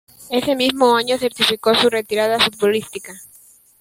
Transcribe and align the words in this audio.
Ese 0.31 0.55
mismo 0.55 0.95
año 0.95 1.19
certificó 1.19 1.75
su 1.75 1.87
retirada 1.87 2.39
futbolística. 2.39 3.13